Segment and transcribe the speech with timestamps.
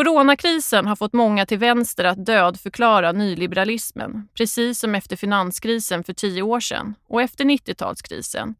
[0.00, 6.42] Coronakrisen har fått många till vänster att dödförklara nyliberalismen, precis som efter finanskrisen för tio
[6.42, 8.54] år sedan och efter 90-talskrisen.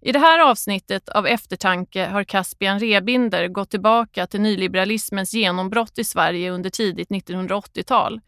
[0.00, 6.04] I det här avsnittet av Eftertanke har Caspian Rebinder gått tillbaka till nyliberalismens genombrott i
[6.04, 8.20] Sverige under tidigt 1980-tal.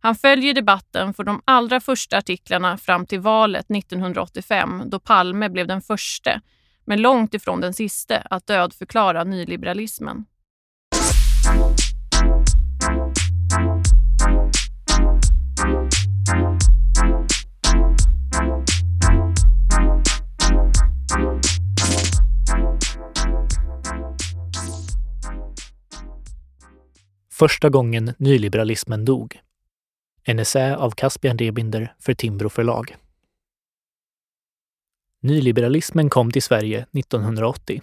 [0.00, 5.66] Han följer debatten från de allra första artiklarna fram till valet 1985 då Palme blev
[5.66, 6.40] den första,
[6.84, 10.24] men långt ifrån den siste, att dödförklara nyliberalismen.
[27.40, 29.40] Första gången nyliberalismen dog.
[30.24, 32.96] En essä av Caspian Rebinder för Timbro förlag.
[35.22, 37.82] Nyliberalismen kom till Sverige 1980.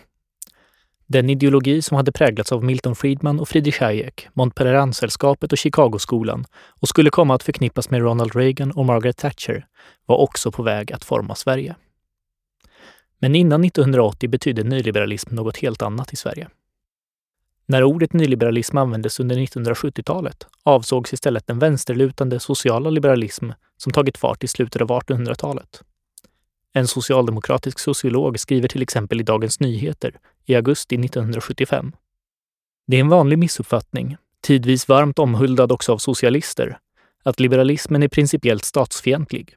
[1.09, 6.45] Den ideologi som hade präglats av Milton Friedman och Friedrich Hayek, Montpelleransällskapet och Chicagoskolan
[6.79, 9.65] och skulle komma att förknippas med Ronald Reagan och Margaret Thatcher
[10.05, 11.75] var också på väg att forma Sverige.
[13.19, 16.47] Men innan 1980 betydde nyliberalism något helt annat i Sverige.
[17.65, 24.43] När ordet nyliberalism användes under 1970-talet avsågs istället den vänsterlutande sociala liberalism som tagit fart
[24.43, 25.83] i slutet av 1800-talet.
[26.73, 31.91] En socialdemokratisk sociolog skriver till exempel i Dagens Nyheter i augusti 1975.
[32.87, 36.77] Det är en vanlig missuppfattning, tidvis varmt omhuldad också av socialister,
[37.23, 39.55] att liberalismen är principiellt statsfientlig.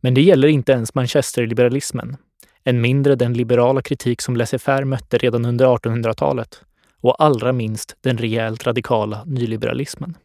[0.00, 2.16] Men det gäller inte ens manchesterliberalismen,
[2.64, 6.62] än mindre den liberala kritik som laissez-faire mötte redan under 1800-talet
[7.00, 10.16] och allra minst den rejält radikala nyliberalismen.